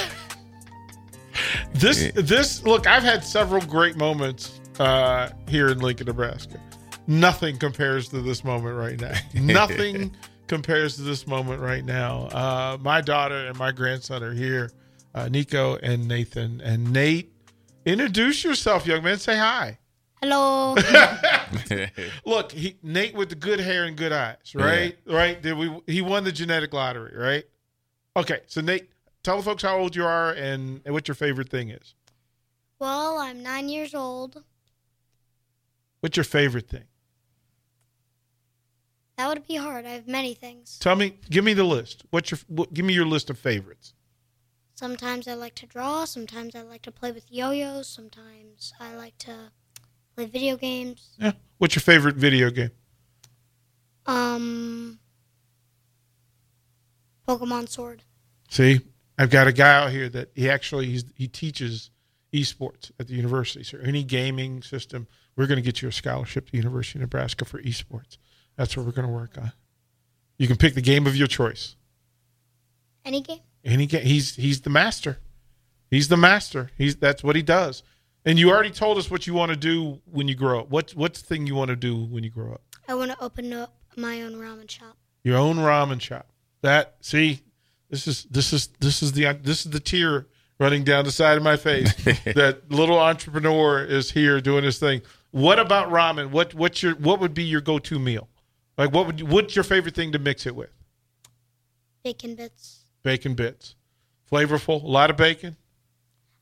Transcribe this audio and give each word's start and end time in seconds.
This 1.73 2.11
this 2.13 2.63
look, 2.63 2.85
I've 2.85 3.01
had 3.01 3.23
several 3.23 3.59
great 3.63 3.97
moments 3.97 4.61
uh, 4.79 5.29
here 5.47 5.69
in 5.69 5.79
Lincoln, 5.79 6.05
Nebraska. 6.05 6.59
Nothing 7.07 7.57
compares 7.57 8.09
to 8.09 8.21
this 8.21 8.43
moment 8.43 8.75
right 8.77 8.99
now. 8.99 9.13
Nothing 9.33 10.15
compares 10.47 10.95
to 10.95 11.01
this 11.01 11.27
moment 11.27 11.61
right 11.61 11.83
now. 11.83 12.27
Uh, 12.27 12.77
my 12.81 13.01
daughter 13.01 13.47
and 13.47 13.57
my 13.57 13.71
grandson 13.71 14.23
are 14.23 14.33
here, 14.33 14.71
uh, 15.13 15.27
Nico 15.27 15.77
and 15.77 16.07
Nathan. 16.07 16.61
And 16.61 16.93
Nate, 16.93 17.31
introduce 17.85 18.43
yourself, 18.43 18.85
young 18.87 19.03
man. 19.03 19.17
Say 19.17 19.37
hi. 19.37 19.79
Hello. 20.21 20.75
Look, 22.25 22.53
he, 22.53 22.77
Nate 22.81 23.13
with 23.13 23.27
the 23.27 23.35
good 23.35 23.59
hair 23.59 23.83
and 23.83 23.97
good 23.97 24.13
eyes, 24.13 24.55
right? 24.55 24.97
Right? 25.05 25.41
Did 25.41 25.57
we? 25.57 25.81
He 25.85 26.01
won 26.01 26.23
the 26.23 26.31
genetic 26.31 26.73
lottery, 26.73 27.13
right? 27.17 27.43
Okay, 28.15 28.39
so 28.47 28.61
Nate, 28.61 28.89
tell 29.23 29.35
the 29.35 29.43
folks 29.43 29.63
how 29.63 29.77
old 29.77 29.95
you 29.95 30.05
are 30.05 30.31
and, 30.31 30.79
and 30.85 30.93
what 30.93 31.09
your 31.09 31.15
favorite 31.15 31.49
thing 31.49 31.69
is. 31.71 31.95
well, 32.79 33.17
I'm 33.17 33.43
nine 33.43 33.67
years 33.67 33.93
old. 33.93 34.43
What's 35.99 36.15
your 36.15 36.23
favorite 36.23 36.69
thing? 36.69 36.83
That 39.17 39.27
would 39.27 39.45
be 39.47 39.55
hard. 39.55 39.85
I 39.85 39.89
have 39.89 40.07
many 40.07 40.33
things. 40.33 40.79
Tell 40.79 40.95
me, 40.95 41.17
give 41.29 41.43
me 41.43 41.53
the 41.53 41.63
list. 41.63 42.03
What's 42.09 42.31
your? 42.31 42.39
What, 42.47 42.73
give 42.73 42.85
me 42.85 42.93
your 42.93 43.05
list 43.05 43.29
of 43.29 43.37
favorites. 43.37 43.93
Sometimes 44.75 45.27
I 45.27 45.35
like 45.35 45.55
to 45.55 45.67
draw. 45.67 46.05
Sometimes 46.05 46.55
I 46.55 46.61
like 46.63 46.81
to 46.81 46.91
play 46.91 47.11
with 47.11 47.31
yo-yos. 47.31 47.87
Sometimes 47.87 48.73
I 48.79 48.95
like 48.95 49.17
to 49.19 49.51
play 50.15 50.25
video 50.25 50.57
games. 50.57 51.11
Yeah. 51.19 51.33
What's 51.59 51.75
your 51.75 51.81
favorite 51.81 52.15
video 52.15 52.49
game? 52.49 52.71
Um, 54.05 54.99
Pokemon 57.27 57.69
Sword. 57.69 58.03
See, 58.49 58.81
I've 59.17 59.29
got 59.29 59.47
a 59.47 59.53
guy 59.53 59.83
out 59.83 59.91
here 59.91 60.09
that 60.09 60.31
he 60.33 60.49
actually 60.49 60.87
he's, 60.87 61.05
he 61.15 61.27
teaches 61.27 61.91
esports 62.33 62.91
at 62.99 63.07
the 63.07 63.13
university. 63.13 63.63
So 63.63 63.77
any 63.77 64.03
gaming 64.03 64.63
system, 64.63 65.07
we're 65.35 65.47
going 65.47 65.57
to 65.57 65.61
get 65.61 65.81
you 65.81 65.87
a 65.87 65.91
scholarship 65.91 66.47
to 66.47 66.51
the 66.51 66.57
University 66.57 66.97
of 66.97 67.01
Nebraska 67.01 67.45
for 67.45 67.61
esports. 67.61 68.17
That's 68.55 68.75
what 68.77 68.85
we're 68.85 68.91
going 68.91 69.07
to 69.07 69.13
work 69.13 69.37
on. 69.37 69.51
You 70.37 70.47
can 70.47 70.57
pick 70.57 70.73
the 70.73 70.81
game 70.81 71.07
of 71.07 71.15
your 71.15 71.27
choice. 71.27 71.75
Any 73.05 73.21
game? 73.21 73.39
Any 73.63 73.85
game. 73.85 74.05
He's 74.05 74.35
he's 74.35 74.61
the 74.61 74.69
master. 74.69 75.19
He's 75.89 76.07
the 76.07 76.17
master. 76.17 76.71
He's 76.77 76.95
that's 76.95 77.23
what 77.23 77.35
he 77.35 77.41
does. 77.41 77.83
And 78.25 78.39
you 78.39 78.49
already 78.49 78.71
told 78.71 78.97
us 78.97 79.11
what 79.11 79.27
you 79.27 79.33
want 79.33 79.51
to 79.51 79.57
do 79.57 79.99
when 80.05 80.27
you 80.27 80.35
grow 80.35 80.61
up. 80.61 80.69
What's 80.69 80.95
what's 80.95 81.21
the 81.21 81.27
thing 81.27 81.47
you 81.47 81.55
want 81.55 81.69
to 81.69 81.75
do 81.75 82.05
when 82.05 82.23
you 82.23 82.29
grow 82.29 82.53
up? 82.53 82.61
I 82.87 82.95
want 82.95 83.11
to 83.11 83.21
open 83.21 83.53
up 83.53 83.75
my 83.95 84.21
own 84.21 84.33
ramen 84.33 84.69
shop. 84.69 84.97
Your 85.23 85.37
own 85.37 85.57
ramen 85.57 86.01
shop. 86.01 86.27
That 86.61 86.95
see, 87.01 87.41
this 87.89 88.07
is 88.07 88.23
this 88.25 88.53
is 88.53 88.67
this 88.79 89.03
is 89.03 89.11
the 89.11 89.37
this 89.41 89.65
is 89.65 89.71
the 89.71 89.79
tear 89.79 90.27
running 90.59 90.83
down 90.83 91.05
the 91.05 91.11
side 91.11 91.37
of 91.37 91.43
my 91.43 91.57
face. 91.57 91.93
that 92.25 92.63
little 92.69 92.97
entrepreneur 92.97 93.83
is 93.83 94.11
here 94.11 94.39
doing 94.39 94.63
his 94.63 94.79
thing. 94.79 95.01
What 95.31 95.59
about 95.59 95.89
ramen? 95.89 96.31
What 96.31 96.53
what's 96.53 96.81
your 96.81 96.95
what 96.95 97.19
would 97.19 97.33
be 97.33 97.43
your 97.43 97.61
go 97.61 97.79
to 97.79 97.99
meal? 97.99 98.29
Like 98.77 98.91
what 98.91 99.05
would 99.07 99.21
what's 99.21 99.55
your 99.55 99.63
favorite 99.63 99.95
thing 99.95 100.11
to 100.13 100.19
mix 100.19 100.45
it 100.45 100.55
with? 100.55 100.71
Bacon 102.03 102.35
bits. 102.35 102.85
Bacon 103.03 103.33
bits, 103.33 103.75
flavorful. 104.31 104.81
A 104.83 104.87
lot 104.87 105.09
of 105.09 105.17
bacon. 105.17 105.57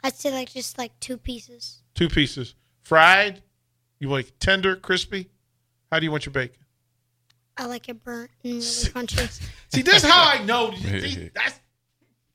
I'd 0.03 0.15
say 0.15 0.31
like 0.31 0.51
just 0.51 0.77
like 0.77 0.97
two 0.99 1.17
pieces. 1.17 1.81
Two 1.93 2.09
pieces. 2.09 2.55
Fried. 2.83 3.41
You 3.99 4.09
like 4.09 4.31
tender, 4.39 4.75
crispy. 4.75 5.29
How 5.91 5.99
do 5.99 6.05
you 6.05 6.11
want 6.11 6.25
your 6.25 6.33
bacon? 6.33 6.57
I 7.57 7.65
like 7.65 7.89
it 7.89 8.03
burnt 8.03 8.31
and 8.43 8.53
really 8.53 8.63
crunchy. 8.63 9.49
See, 9.73 9.81
this 9.81 10.03
is 10.03 10.09
how 10.09 10.23
I 10.39 10.43
know. 10.45 10.71
that's 11.35 11.59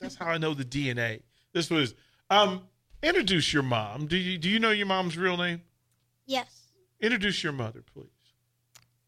that's 0.01 0.15
how 0.17 0.27
I 0.27 0.39
know 0.39 0.55
the 0.55 0.65
DNA. 0.65 1.23
This 1.53 1.71
was 1.71 1.95
um. 2.31 2.63
Introduce 3.03 3.53
your 3.53 3.63
mom. 3.63 4.07
Do 4.07 4.17
you 4.17 4.39
do 4.39 4.49
you 4.49 4.59
know 4.59 4.71
your 4.71 4.87
mom's 4.87 5.17
real 5.19 5.37
name? 5.37 5.63
yes. 6.27 6.63
Introduce 6.99 7.45
your 7.45 7.53
mother, 7.53 7.83
please. 7.93 8.09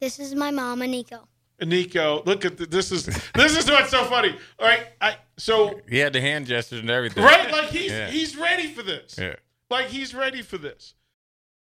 This 0.00 0.19
is 0.19 0.34
my 0.34 0.50
mom, 0.50 0.81
Aniko. 0.81 1.26
And 1.60 1.70
Nico, 1.70 2.22
look 2.25 2.44
at 2.44 2.56
the, 2.56 2.66
this 2.66 2.92
is 2.92 3.06
this 3.34 3.56
is 3.56 3.69
what's 3.69 3.91
so 3.91 4.04
funny. 4.04 4.36
All 4.60 4.66
right, 4.69 4.86
I 5.00 5.16
so 5.36 5.81
he 5.88 5.98
had 5.98 6.12
the 6.12 6.20
hand 6.20 6.47
gestures 6.47 6.81
and 6.81 6.91
everything. 6.91 7.25
right 7.25 7.50
like 7.50 7.70
he's 7.70 7.91
Yeah. 7.91 8.09
he's 8.09 8.36
ready 8.36 8.69
for 8.72 8.84
this. 8.84 9.16
Yeah. 9.19 9.34
Like 9.69 9.86
he's 9.86 10.14
ready 10.14 10.42
for 10.42 10.56
this. 10.56 10.94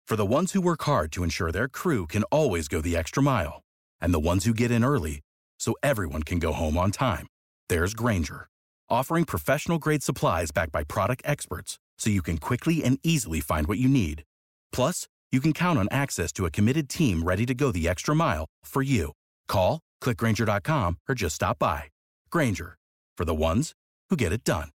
For 0.05 0.15
the 0.15 0.25
ones 0.25 0.53
who 0.53 0.61
work 0.61 0.83
hard 0.83 1.11
to 1.13 1.23
ensure 1.23 1.51
their 1.51 1.67
crew 1.67 2.05
can 2.05 2.23
always 2.25 2.67
go 2.67 2.79
the 2.79 2.95
extra 2.95 3.23
mile, 3.23 3.63
and 3.99 4.13
the 4.13 4.19
ones 4.19 4.45
who 4.45 4.53
get 4.53 4.69
in 4.71 4.83
early 4.83 5.21
so 5.57 5.73
everyone 5.81 6.23
can 6.23 6.38
go 6.38 6.51
home 6.53 6.77
on 6.77 6.91
time, 6.91 7.25
there's 7.69 7.93
Grainger, 7.95 8.47
offering 8.89 9.25
professional 9.25 9.79
grade 9.79 10.03
supplies 10.03 10.51
backed 10.51 10.71
by 10.71 10.83
product 10.83 11.21
experts 11.25 11.79
so 11.97 12.09
you 12.11 12.21
can 12.21 12.38
quickly 12.38 12.83
and 12.83 12.99
easily 13.03 13.39
find 13.39 13.67
what 13.67 13.77
you 13.79 13.88
need. 13.88 14.23
Plus, 14.71 15.07
you 15.31 15.40
can 15.40 15.53
count 15.53 15.80
on 15.80 15.88
access 15.92 16.31
to 16.34 16.46
a 16.46 16.52
committed 16.52 16.90
team 16.90 17.24
ready 17.24 17.46
to 17.46 17.53
go 17.53 17.72
the 17.72 17.88
extra 17.88 18.14
mile 18.14 18.46
for 18.66 18.81
you. 18.81 19.14
Call, 19.47 19.80
clickgrainger.com, 20.03 20.97
or 21.08 21.16
just 21.16 21.36
stop 21.36 21.58
by. 21.59 21.84
Grainger, 22.30 22.78
for 23.18 23.24
the 23.25 23.36
ones 23.36 23.74
who 24.09 24.18
get 24.18 24.34
it 24.34 24.44
done. 24.44 24.69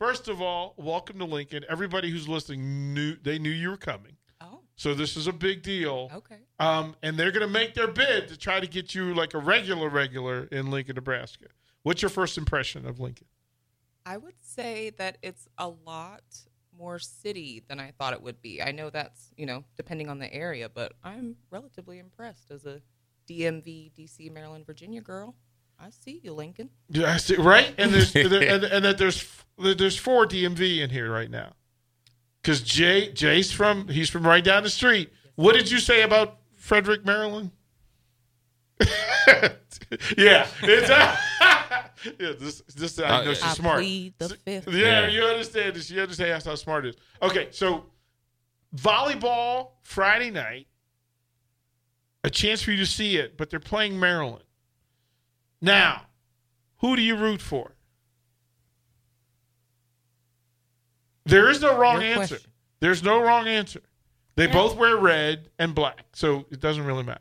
First 0.00 0.28
of 0.28 0.42
all, 0.42 0.74
welcome 0.76 1.18
to 1.20 1.24
Lincoln. 1.24 1.64
Everybody 1.68 2.10
who's 2.10 2.28
listening 2.28 2.92
knew 2.92 3.16
they 3.22 3.38
knew 3.38 3.50
you 3.50 3.70
were 3.70 3.76
coming. 3.76 4.16
Oh, 4.40 4.58
So 4.74 4.94
this 4.94 5.16
is 5.16 5.28
a 5.28 5.32
big 5.32 5.62
deal. 5.62 6.10
okay. 6.12 6.38
Um, 6.58 6.96
and 7.04 7.16
they're 7.16 7.30
going 7.30 7.46
to 7.46 7.52
make 7.52 7.74
their 7.74 7.86
bid 7.86 8.26
to 8.28 8.36
try 8.36 8.58
to 8.58 8.66
get 8.66 8.96
you 8.96 9.14
like 9.14 9.32
a 9.34 9.38
regular 9.38 9.88
regular 9.88 10.44
in 10.44 10.70
Lincoln, 10.72 10.96
Nebraska. 10.96 11.46
What's 11.84 12.02
your 12.02 12.08
first 12.08 12.36
impression 12.36 12.84
of 12.84 12.98
Lincoln? 12.98 13.26
I 14.04 14.16
would 14.16 14.34
say 14.40 14.90
that 14.98 15.18
it's 15.22 15.48
a 15.58 15.68
lot 15.68 16.22
more 16.76 16.98
city 16.98 17.62
than 17.68 17.78
I 17.78 17.92
thought 17.98 18.12
it 18.12 18.22
would 18.22 18.40
be. 18.42 18.62
I 18.62 18.72
know 18.72 18.90
that's, 18.90 19.30
you 19.36 19.46
know, 19.46 19.64
depending 19.76 20.08
on 20.08 20.18
the 20.18 20.32
area, 20.32 20.68
but 20.68 20.94
I'm 21.04 21.36
relatively 21.50 21.98
impressed 21.98 22.50
as 22.50 22.64
a 22.64 22.80
DMV, 23.28 23.92
DC, 23.92 24.32
Maryland, 24.32 24.66
Virginia 24.66 25.00
girl. 25.00 25.34
I 25.78 25.90
see 25.90 26.20
you, 26.22 26.32
Lincoln. 26.32 26.70
Yeah, 26.88 27.12
I 27.12 27.16
see, 27.16 27.36
right? 27.36 27.72
And 27.76 27.92
there's 27.92 28.12
there, 28.12 28.26
and, 28.26 28.64
and 28.64 28.84
that 28.84 28.98
there's 28.98 29.26
there's 29.58 29.96
four 29.96 30.26
DMV 30.26 30.80
in 30.80 30.90
here 30.90 31.10
right 31.10 31.30
now. 31.30 31.52
Because 32.40 32.60
Jay 32.60 33.12
Jay's 33.12 33.50
from 33.50 33.88
he's 33.88 34.08
from 34.08 34.24
right 34.24 34.44
down 34.44 34.62
the 34.62 34.70
street. 34.70 35.12
What 35.34 35.54
did 35.54 35.70
you 35.70 35.78
say 35.80 36.02
about 36.02 36.38
Frederick, 36.56 37.04
Maryland? 37.04 37.50
yeah, 40.16 40.46
it's 40.62 40.90
yeah. 42.04 42.32
This 42.38 42.62
this 42.74 42.98
I 42.98 43.04
uh, 43.20 43.24
know 43.24 43.34
she's 43.34 43.42
I 43.42 43.52
smart. 43.54 43.78
plead 43.78 44.14
the 44.18 44.28
fifth. 44.30 44.68
Yeah, 44.68 45.02
Yeah. 45.02 45.08
you 45.08 45.22
understand 45.24 45.74
this. 45.76 45.90
You 45.90 46.00
understand 46.02 46.42
how 46.44 46.54
smart 46.54 46.86
it 46.86 46.90
is. 46.90 46.96
Okay, 47.22 47.48
so 47.50 47.86
volleyball 48.76 49.70
Friday 49.82 50.30
night, 50.30 50.66
a 52.24 52.30
chance 52.30 52.62
for 52.62 52.70
you 52.72 52.78
to 52.78 52.86
see 52.86 53.16
it, 53.16 53.36
but 53.36 53.50
they're 53.50 53.60
playing 53.60 53.98
Maryland. 53.98 54.44
Now, 55.60 56.06
who 56.78 56.96
do 56.96 57.02
you 57.02 57.16
root 57.16 57.40
for? 57.40 57.72
There 61.24 61.48
is 61.50 61.60
no 61.60 61.78
wrong 61.78 62.00
Your 62.02 62.10
answer. 62.10 62.34
question. 62.36 62.50
There's 62.80 63.02
no 63.02 63.22
wrong 63.22 63.46
answer. 63.46 63.80
They 64.34 64.46
both 64.48 64.76
wear 64.76 64.96
red 64.96 65.50
and 65.58 65.74
black, 65.74 66.04
so 66.14 66.46
it 66.50 66.58
doesn't 66.58 66.84
really 66.84 67.04
matter. 67.04 67.20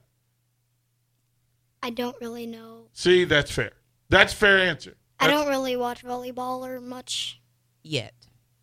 I 1.84 1.90
don't 1.92 2.16
really 2.22 2.48
know. 2.48 2.88
See, 2.94 3.26
that's 3.26 3.52
fair. 3.52 3.74
That's 4.12 4.34
fair 4.34 4.60
answer. 4.60 4.96
I 5.20 5.28
don't 5.28 5.48
really 5.48 5.76
watch 5.78 6.04
volleyball 6.04 6.68
or 6.68 6.80
much. 6.82 7.40
Yet. 7.84 8.14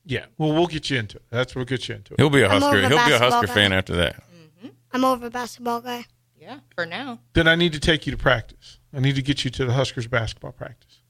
Yeah. 0.05 0.27
Well, 0.37 0.53
we'll 0.53 0.67
get 0.67 0.91
you 0.91 0.99
into 0.99 1.17
it. 1.17 1.25
That's 1.31 1.55
what 1.55 1.61
we'll 1.61 1.65
get 1.79 1.89
you 1.89 1.97
into 1.97 2.15
it. 2.15 2.21
He'll 2.21 2.31
be 2.31 2.43
a 2.43 2.47
I'm 2.47 2.61
Husker. 2.61 2.67
more 2.67 2.77
of 2.79 2.85
a 2.85 2.89
He'll 2.89 3.07
be 3.07 3.13
a 3.13 3.19
Husker 3.19 3.47
guy. 3.47 3.55
fan 3.55 3.73
after 3.73 3.97
that. 3.97 4.17
Mm-hmm. 4.17 4.69
I'm 4.93 5.01
more 5.01 5.15
of 5.15 5.23
a 5.23 5.31
basketball 5.31 5.81
guy 5.81 6.05
Yeah, 6.37 6.61
for 6.75 6.87
now. 6.87 7.19
Then 7.33 7.49
I 7.49 7.55
need 7.57 7.73
to 7.73 7.81
take 7.81 8.07
you 8.07 8.13
to 8.13 8.17
practice. 8.19 8.79
I 8.95 9.01
need 9.01 9.17
to 9.17 9.23
get 9.23 9.45
you 9.45 9.51
to 9.53 9.65
the 9.65 9.73
Huskers 9.73 10.07
basketball 10.07 10.53
practice. 10.53 11.01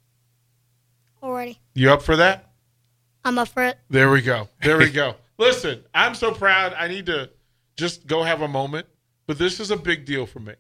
already. 1.22 1.60
You 1.74 1.90
up 1.92 2.02
for 2.02 2.16
that? 2.16 2.50
I'm 3.24 3.38
up 3.38 3.48
for 3.48 3.64
it. 3.64 3.78
There 3.90 4.10
we 4.10 4.22
go. 4.22 4.48
There 4.62 4.78
we 4.78 4.90
go. 4.90 5.16
Listen, 5.38 5.84
I'm 5.94 6.14
so 6.14 6.32
proud. 6.32 6.74
I 6.74 6.88
need 6.88 7.06
to 7.06 7.30
just 7.76 8.06
go 8.06 8.22
have 8.22 8.42
a 8.42 8.48
moment, 8.48 8.86
but 9.26 9.38
this 9.38 9.60
is 9.60 9.70
a 9.70 9.76
big 9.76 10.04
deal 10.04 10.26
for 10.26 10.40
me. 10.40 10.54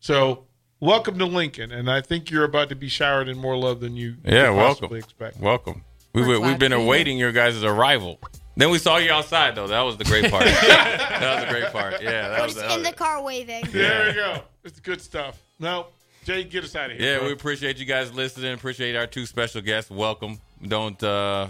So, 0.00 0.44
welcome 0.80 1.18
to 1.18 1.26
Lincoln, 1.26 1.72
and 1.72 1.90
I 1.90 2.00
think 2.00 2.30
you're 2.30 2.44
about 2.44 2.68
to 2.70 2.74
be 2.76 2.88
showered 2.88 3.28
in 3.28 3.38
more 3.38 3.56
love 3.56 3.80
than 3.80 3.96
you 3.96 4.16
Yeah, 4.24 4.46
could 4.48 4.56
welcome. 4.56 4.74
possibly 4.80 4.98
expect. 5.00 5.38
Welcome. 5.38 5.84
We, 6.12 6.22
We're 6.22 6.28
we, 6.28 6.38
glad 6.38 6.48
we've 6.48 6.58
been 6.58 6.70
to 6.72 6.76
be 6.76 6.80
here. 6.82 6.86
awaiting 6.86 7.18
your 7.18 7.32
guys' 7.32 7.62
arrival. 7.62 8.18
Then 8.56 8.70
we 8.70 8.78
saw 8.78 8.96
you 8.96 9.12
outside, 9.12 9.54
though. 9.54 9.68
That 9.68 9.82
was 9.82 9.96
the 9.98 10.04
great 10.04 10.30
part. 10.30 10.44
that 10.44 11.20
was 11.36 11.44
the 11.44 11.50
great 11.60 11.72
part. 11.72 12.02
Yeah, 12.02 12.28
that 12.28 12.42
was, 12.42 12.54
Just 12.54 12.66
that 12.66 12.74
in 12.74 12.80
was 12.80 12.88
the 12.90 12.94
car 12.96 13.22
waving. 13.22 13.64
There 13.70 14.08
we 14.08 14.14
go. 14.14 14.42
It's 14.64 14.80
good 14.80 15.00
stuff. 15.00 15.40
No, 15.60 15.86
Jay, 16.24 16.42
get 16.44 16.64
us 16.64 16.74
out 16.74 16.90
of 16.90 16.98
here. 16.98 17.12
Yeah, 17.12 17.18
bro. 17.18 17.28
we 17.28 17.32
appreciate 17.32 17.78
you 17.78 17.84
guys 17.84 18.12
listening. 18.12 18.52
Appreciate 18.54 18.96
our 18.96 19.06
two 19.06 19.26
special 19.26 19.60
guests. 19.62 19.90
Welcome. 19.90 20.40
Don't 20.66 21.00
uh 21.02 21.48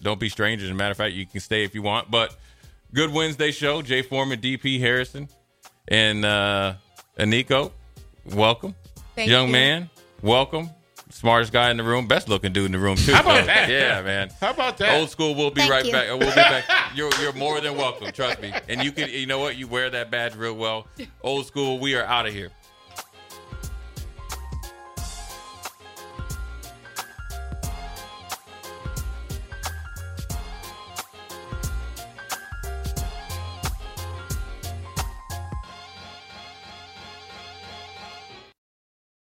don't 0.00 0.20
be 0.20 0.28
strangers. 0.28 0.66
As 0.68 0.70
a 0.70 0.74
matter 0.74 0.92
of 0.92 0.96
fact, 0.96 1.14
you 1.14 1.26
can 1.26 1.40
stay 1.40 1.64
if 1.64 1.74
you 1.74 1.82
want. 1.82 2.10
But 2.10 2.36
good 2.92 3.12
Wednesday 3.12 3.50
show. 3.50 3.82
Jay 3.82 4.02
Foreman, 4.02 4.40
DP 4.40 4.78
Harrison, 4.78 5.28
and 5.88 6.24
uh 6.24 6.74
Aniko. 7.18 7.72
Welcome. 8.32 8.74
Thank 9.14 9.30
Young 9.30 9.46
you. 9.48 9.52
man, 9.52 9.90
welcome. 10.22 10.70
Smartest 11.10 11.52
guy 11.52 11.70
in 11.70 11.76
the 11.76 11.84
room, 11.84 12.08
best 12.08 12.28
looking 12.28 12.52
dude 12.52 12.66
in 12.66 12.72
the 12.72 12.78
room 12.78 12.96
too. 12.96 13.12
How 13.12 13.20
about 13.20 13.40
So, 13.40 13.46
that? 13.46 13.68
Yeah, 13.68 14.02
man. 14.02 14.30
How 14.40 14.50
about 14.50 14.78
that? 14.78 14.98
Old 14.98 15.10
school. 15.10 15.34
We'll 15.36 15.50
be 15.50 15.60
Thank 15.60 15.70
right 15.70 15.84
you. 15.84 15.92
back. 15.92 16.08
We'll 16.08 16.18
be 16.30 16.34
back. 16.34 16.64
You're 16.96 17.10
you're 17.20 17.32
more 17.34 17.60
than 17.60 17.76
welcome. 17.76 18.10
Trust 18.10 18.40
me. 18.40 18.52
And 18.68 18.82
you 18.82 18.90
can. 18.90 19.08
You 19.10 19.26
know 19.26 19.38
what? 19.38 19.56
You 19.56 19.68
wear 19.68 19.90
that 19.90 20.10
badge 20.10 20.34
real 20.34 20.54
well. 20.54 20.88
Old 21.22 21.46
school. 21.46 21.78
We 21.78 21.94
are 21.94 22.04
out 22.04 22.26
of 22.26 22.32
here. 22.32 22.50